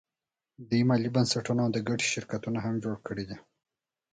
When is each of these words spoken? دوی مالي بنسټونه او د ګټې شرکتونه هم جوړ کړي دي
دوی 0.69 0.81
مالي 0.89 1.09
بنسټونه 1.15 1.61
او 1.63 1.71
د 1.75 1.77
ګټې 1.87 2.07
شرکتونه 2.13 2.59
هم 2.65 2.75
جوړ 2.83 2.95
کړي 3.07 3.23
دي 3.29 3.37